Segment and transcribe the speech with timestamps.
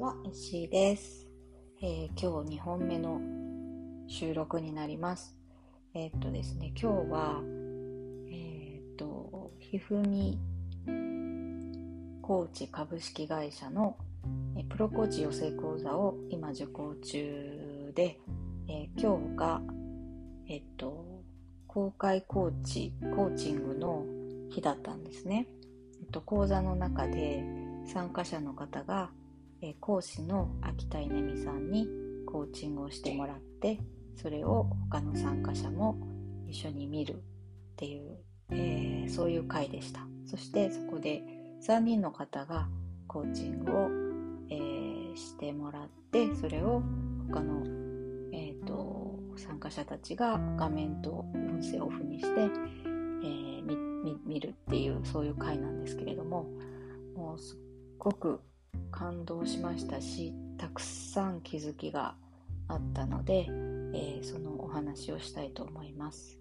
[0.00, 1.28] は、石井です、
[1.82, 3.20] えー、今日2本目の
[4.08, 5.36] 収録になります。
[5.92, 7.42] えー、っとですね、今日は、
[8.30, 10.38] えー、っと、ひふみ
[12.22, 13.98] コーチ株式会社の
[14.56, 18.18] えプロコーチ養成講座を今受講中で、
[18.68, 19.60] え今日が、
[20.48, 21.04] えっと、
[21.66, 24.06] 公開コーチ、コーチングの
[24.48, 25.46] 日だったんですね。
[26.00, 27.44] えっと、講座の中で
[27.84, 29.10] 参加者の方が
[29.62, 31.88] え講師の秋田稲美さんに
[32.26, 33.78] コーチングをしてもらって
[34.16, 35.98] それを他の参加者も
[36.48, 37.16] 一緒に見るっ
[37.76, 38.18] ていう、
[38.50, 40.00] えー、そういう会でした。
[40.26, 41.22] そしてそこで
[41.66, 42.68] 3人の方が
[43.06, 43.90] コーチングを、
[44.50, 46.82] えー、してもらってそれを
[47.28, 47.64] 他の、
[48.32, 56.46] えーと、参加者たちが画面と音声をオフにして、えー、見るっていうそういう会なんですけれども
[57.16, 57.58] もうすっ
[57.98, 58.40] ごく
[58.90, 62.14] 感動しましたしたくさん気づきが
[62.68, 63.46] あったので、
[63.94, 66.38] えー、そのお話をしたいと思います。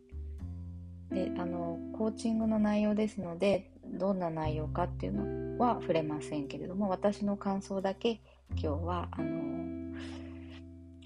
[1.09, 9.95] であのコーチングの内容ですのでどんな内容かっていうのは触れませんけれども私の感想だけ今日はあの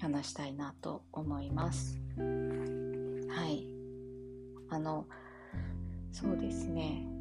[0.00, 1.98] 話したいなと思います。
[2.18, 3.66] はい。
[4.68, 5.06] あの
[6.12, 7.13] そうですね。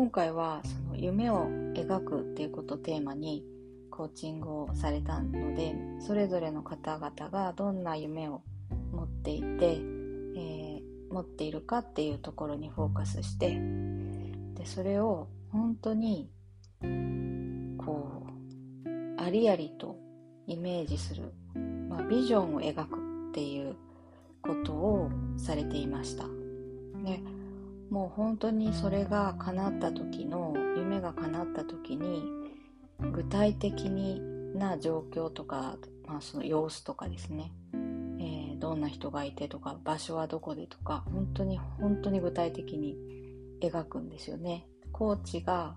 [0.00, 3.44] 今回はその夢を描くっていうことをテーマに
[3.90, 8.40] コーチングをされたのでそれぞれの方々がどんな夢を
[8.92, 13.60] 持っていて、えー、持っているかっていうところにフォーカスして
[14.54, 16.30] でそれを本当に
[17.76, 18.24] こ
[18.86, 19.98] うありありと
[20.46, 21.34] イメージする、
[21.90, 22.96] まあ、ビジョンを描く
[23.32, 23.76] っていう
[24.40, 26.24] ことをされていました。
[27.02, 27.39] ね
[27.90, 32.22] もう本当にそれが叶った時の夢が叶った時に
[33.12, 34.20] 具体的に
[34.54, 35.76] な状況とか、
[36.06, 42.96] まあ、その様子とかですね、えー、どんな人がいてとか場所はどこでとか本当に本当に具体的に
[43.60, 44.66] 描くんですよね。
[44.92, 45.76] コーチが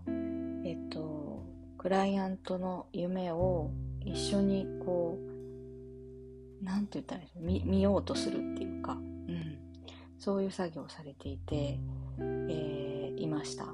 [0.65, 1.45] えっと
[1.77, 3.71] クライアントの夢を
[4.01, 8.95] 一緒にこう何て言ったらいい見見ようとするっていうか、う
[9.31, 9.57] ん、
[10.17, 11.79] そういう作業をされていて
[12.19, 13.65] えー、いました。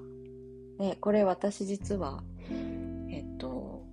[0.79, 2.23] で、これ私実は、
[3.09, 3.83] えっと、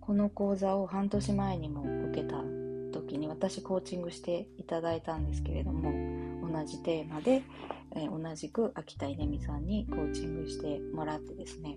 [0.00, 2.42] この講座を半年前にも受けた
[2.92, 5.92] 時に私コーチングしていただいたんですけれども、
[6.50, 7.42] 同じテーマで、
[7.94, 11.76] えー、同じく秋田稲美さんにコーチングしてもらってですね、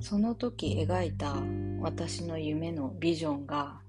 [0.00, 1.36] その時描いた
[1.80, 3.80] 私の夢のビジョンが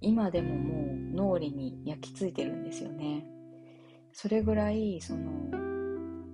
[0.00, 3.24] 今でももう脳裏に焼き付いてるんですよね。
[4.12, 5.71] それぐらいその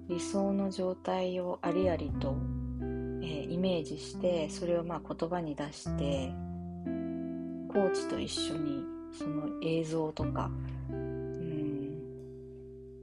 [0.08, 2.34] 理想の状態をありありと、
[2.80, 6.32] えー、イメージしてそれをまあ言葉に出して
[7.68, 8.82] コーチと一緒に
[9.12, 10.50] その映像とか、
[10.90, 11.98] うん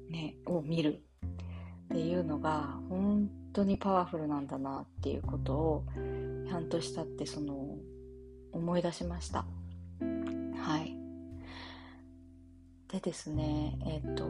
[0.10, 1.02] ね、を見る
[1.94, 5.86] っていうのが本当にパワフルなんだなっていうことを
[6.50, 7.78] 半年経ってその
[8.52, 9.46] 思い出しました。
[10.00, 10.98] はい。
[12.92, 14.30] でですね、えっ、と、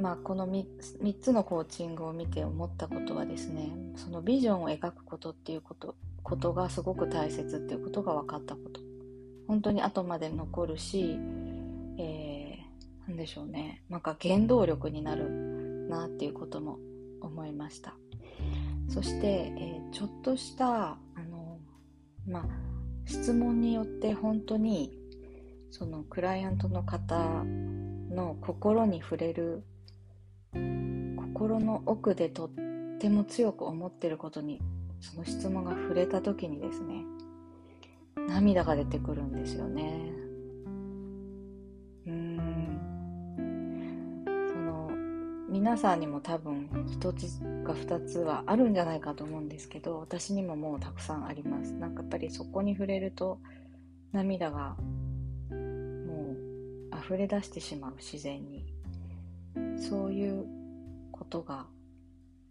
[0.00, 0.64] まあ、この 3,
[1.02, 8.80] 3つのコーチングを見て思ったことはですねそのビジョンを描くことっていうことことがすごく大切っていうことが分かったこと。
[9.46, 11.18] 本当に後まで残るし、
[11.98, 13.82] えー、でしょうね。
[13.88, 16.78] なんか原動力になるなっていうことも
[17.22, 17.94] 思いました。
[18.88, 20.98] そして、えー、ちょっとしたあ
[21.30, 21.58] の、
[22.26, 22.44] まあ、
[23.06, 24.98] 質問によって本当に
[25.70, 27.16] そのクライアントの方
[28.10, 29.64] の心に触れる
[31.38, 32.50] 心の奥でとっ
[32.98, 34.60] ても強く思ってることに
[35.00, 37.04] その質問が触れた時にですね
[38.28, 40.12] 涙が出てくるんですよね。
[42.08, 43.36] うん。
[44.52, 44.90] その
[45.48, 51.72] 皆さんにも多分一つか二つはあるんじゃないかと思うんですけど私にももうたくさんあります。
[51.72, 53.38] なんかやっぱりそこに触れると
[54.12, 54.76] 涙が
[55.50, 56.36] もう
[57.00, 58.66] 溢れ出してしまう自然に。
[59.78, 60.57] そういう
[61.28, 61.66] ことが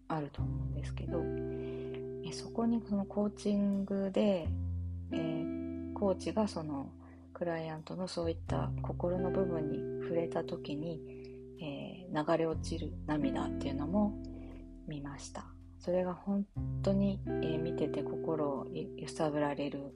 [0.07, 1.24] あると思うんですけど
[2.24, 4.47] えそこにそのコーチングで、
[5.12, 6.89] えー、コーチがその
[7.33, 11.01] クライアントのそういった心の部分に触れた時に、
[11.59, 14.13] えー、流れ落ちる涙っていうのも
[14.88, 15.45] 見ました。
[15.79, 16.45] それが本
[16.81, 19.94] 当に、えー、見てて心を揺さぶられる、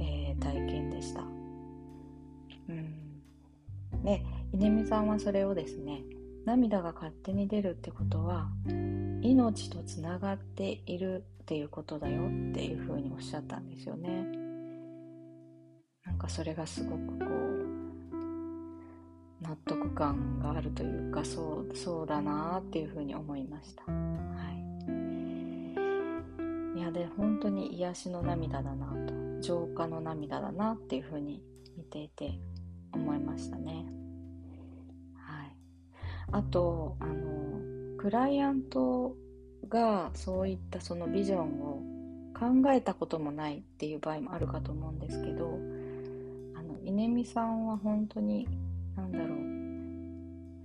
[0.00, 1.20] えー、体験でした。
[1.20, 4.02] うん。
[4.02, 6.02] で稲見さんはそれをですね
[6.46, 8.48] 涙が勝手に出るってことは
[9.20, 14.24] 命とつながっているっていうことだよっていうふうにおっしゃったんですよね
[16.04, 17.56] なんかそれがすごくこう
[19.42, 23.84] 納得感があるというかそうそうだなっていうふうに思いました。
[23.84, 23.94] は
[26.76, 31.42] い、いやで本当に癒しの涙だなと浄化の涙だなっていうふうに
[31.76, 32.40] 見ていて
[32.92, 34.05] 思いましたね。
[36.32, 39.16] あとあのクライアント
[39.68, 41.82] がそういったそのビジョンを
[42.34, 45.58] 考えたこともないっていう場合もあるかと思うんですけど
[46.54, 48.46] あの稲見さんは本当に
[48.96, 49.38] 何だろう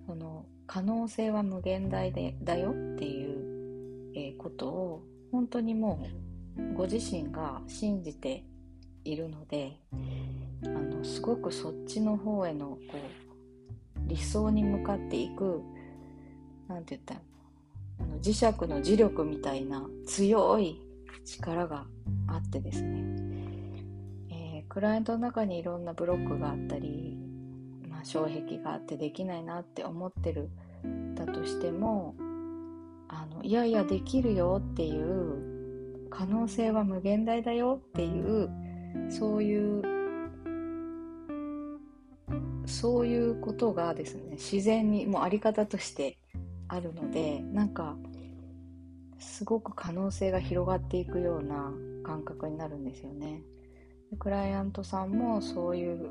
[0.08, 6.06] その可能性は無限大でだよっていう、えー、ことを本当にも
[6.58, 8.44] うご自身が信じて
[9.04, 9.80] いるので
[10.66, 13.21] あのすごくそっちの方へのこう
[14.12, 15.62] 理想に向かっていく
[16.68, 17.22] 何て言ったら
[18.02, 20.82] あの磁石の磁力みたいな強い
[21.24, 21.86] 力が
[22.28, 23.06] あってですね、
[24.30, 27.18] えー、クライアントの中にいろんなブロックがあったり、
[27.88, 30.50] まあ、障壁があってできないなって思ってる
[31.16, 32.16] だとしても
[33.08, 38.50] あのいやいやできるよっていう可能性は無限大だよっていう
[39.10, 40.01] そういう
[42.66, 46.18] そういうことがですね自然にもうあり方として
[46.68, 47.96] あるのでなんか
[49.20, 51.72] すごく可能性が広がっていくような
[52.04, 53.42] 感覚になるんですよね。
[54.20, 56.10] クライアントさんもそういう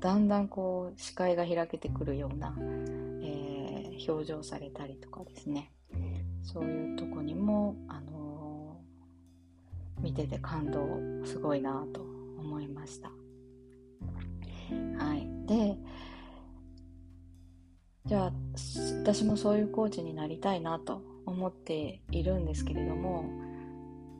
[0.00, 2.54] だんだんこう視界が開けてくるような、
[3.22, 5.70] えー、表情されたりとかですね。
[6.42, 13.10] そういうとこにも、あのー、見てて感動すごいなと思いました。
[15.52, 15.76] で
[18.06, 18.32] じゃあ
[19.02, 23.24] 私もそういうコーチになりたいなと思っているんですけれども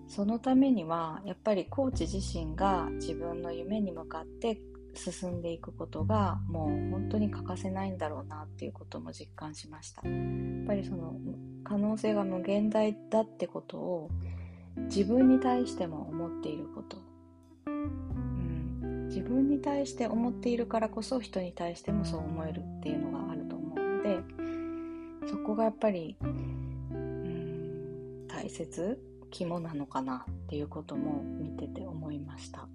[0.07, 4.61] そのためにはやっぱりコーチ自身が自分の夢に向かって
[4.95, 10.07] 進んでいくことがもう本当に欠かせないんだろうなっていうことも実感しました。
[10.07, 11.15] やっぱりその
[11.65, 14.11] 可能性が無限大だってことを
[14.77, 16.99] 自分に対しても思っていること、
[19.15, 24.19] 自分に対して思っているからこそ人に対してもそう思えるっていうのがあると思うので
[25.29, 26.17] そこがやっぱり
[28.27, 28.99] 大切
[29.31, 32.67] 肝なのかなっていうことも見てて思いました。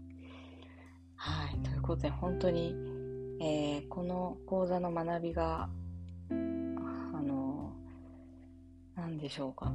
[1.16, 1.58] はい。
[1.64, 2.76] ということで本当に、
[3.42, 5.68] えー、この講座の学びが、
[6.30, 7.74] あの、
[8.96, 9.72] 何でしょうか。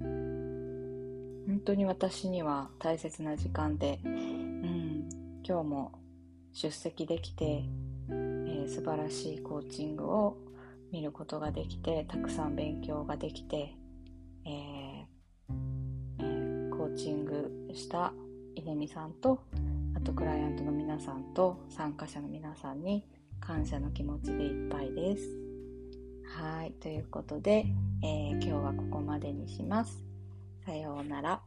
[0.00, 3.98] 本当に私には大切な時間で、
[5.46, 5.92] 今日も
[6.52, 7.64] 出席できて、
[8.08, 10.36] えー、素晴らしいコーチングを
[10.90, 13.74] 見ることができて、たくさん勉強ができて、
[14.46, 18.12] えーーチングした
[18.54, 19.42] 稲見さんと
[19.96, 23.04] あとクライアントの皆さんと参加者の皆さんに
[23.40, 25.22] 感謝の気持ちでいっぱいです。
[26.38, 27.66] はい、ということで、
[28.02, 30.02] えー、今日はここまでにします。
[30.64, 31.43] さようなら。